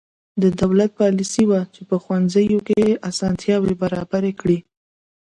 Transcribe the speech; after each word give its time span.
د 0.41 0.43
دولت 0.61 0.91
پالیسي 0.99 1.43
وه 1.49 1.61
چې 1.73 1.81
په 1.89 1.95
ښوونځیو 2.03 2.59
کې 2.67 2.83
اسانتیاوې 3.09 3.73
برابرې 3.81 4.31
کړې. 4.41 4.57